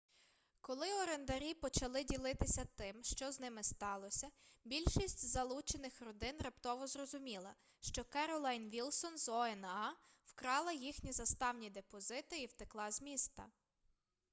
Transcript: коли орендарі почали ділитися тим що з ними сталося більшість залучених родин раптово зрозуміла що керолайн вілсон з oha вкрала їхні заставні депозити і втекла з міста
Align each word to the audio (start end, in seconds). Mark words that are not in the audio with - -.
коли 0.61 0.93
орендарі 1.03 1.53
почали 1.53 2.03
ділитися 2.03 2.65
тим 2.75 3.03
що 3.03 3.31
з 3.31 3.39
ними 3.39 3.63
сталося 3.63 4.27
більшість 4.65 5.25
залучених 5.25 6.01
родин 6.01 6.35
раптово 6.41 6.87
зрозуміла 6.87 7.55
що 7.81 8.03
керолайн 8.03 8.69
вілсон 8.69 9.17
з 9.17 9.29
oha 9.29 9.89
вкрала 10.25 10.71
їхні 10.71 11.11
заставні 11.11 11.69
депозити 11.69 12.41
і 12.41 12.45
втекла 12.45 12.91
з 12.91 13.01
міста 13.01 13.47